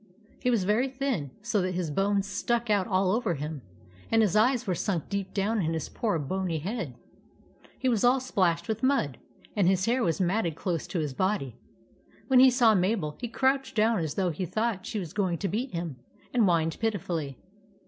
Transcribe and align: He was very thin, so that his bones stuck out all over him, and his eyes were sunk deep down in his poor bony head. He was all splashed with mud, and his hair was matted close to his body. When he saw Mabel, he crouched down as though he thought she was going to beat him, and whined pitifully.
He 0.39 0.49
was 0.49 0.63
very 0.63 0.87
thin, 0.89 1.29
so 1.43 1.61
that 1.61 1.75
his 1.75 1.91
bones 1.91 2.25
stuck 2.25 2.71
out 2.71 2.87
all 2.87 3.11
over 3.11 3.35
him, 3.35 3.61
and 4.11 4.23
his 4.23 4.35
eyes 4.35 4.65
were 4.65 4.73
sunk 4.73 5.09
deep 5.09 5.31
down 5.31 5.61
in 5.61 5.75
his 5.75 5.89
poor 5.89 6.17
bony 6.17 6.57
head. 6.57 6.95
He 7.77 7.87
was 7.87 8.03
all 8.03 8.19
splashed 8.19 8.67
with 8.67 8.81
mud, 8.81 9.19
and 9.55 9.67
his 9.67 9.85
hair 9.85 10.01
was 10.01 10.19
matted 10.19 10.55
close 10.55 10.87
to 10.87 10.97
his 10.99 11.13
body. 11.13 11.55
When 12.29 12.39
he 12.39 12.49
saw 12.49 12.73
Mabel, 12.73 13.15
he 13.21 13.27
crouched 13.27 13.75
down 13.75 13.99
as 13.99 14.15
though 14.15 14.31
he 14.31 14.47
thought 14.47 14.87
she 14.87 14.97
was 14.97 15.13
going 15.13 15.37
to 15.37 15.47
beat 15.47 15.69
him, 15.71 15.97
and 16.33 16.45
whined 16.45 16.79
pitifully. 16.79 17.37